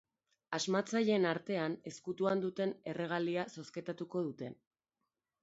Asmatzaileen 0.57 1.27
artean 1.31 1.75
ezkutuan 1.91 2.41
duten 2.47 2.73
erregalia 2.95 3.45
zozketatuko 3.59 4.27
dute. 4.31 4.53